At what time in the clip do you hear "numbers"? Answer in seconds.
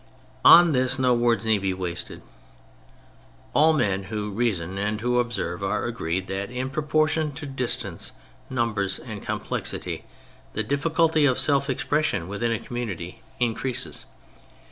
8.49-8.97